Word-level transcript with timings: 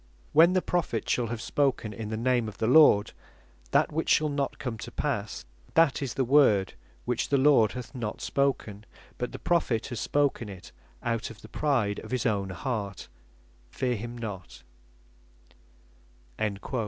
When 0.33 0.53
the 0.53 0.63
Prophet 0.63 1.07
shall 1.07 1.27
have 1.27 1.43
spoken 1.43 1.93
in 1.93 2.09
the 2.09 2.17
name 2.17 2.47
of 2.47 2.57
the 2.57 2.65
Lord, 2.65 3.11
that 3.69 3.91
which 3.91 4.09
shall 4.09 4.29
not 4.29 4.57
come 4.57 4.79
to 4.79 4.89
passe, 4.91 5.45
that's 5.75 6.15
the 6.15 6.23
word 6.25 6.73
which 7.05 7.29
the 7.29 7.37
Lord 7.37 7.73
hath 7.73 7.93
not 7.93 8.19
spoken, 8.19 8.87
but 9.19 9.31
the 9.31 9.37
Prophet 9.37 9.85
has 9.89 9.99
spoken 9.99 10.49
it 10.49 10.71
out 11.03 11.29
of 11.29 11.43
the 11.43 11.47
pride 11.49 11.99
of 11.99 12.09
his 12.09 12.25
own 12.25 12.49
heart, 12.49 13.09
fear 13.69 13.93
him 13.95 14.17
not." 14.17 14.63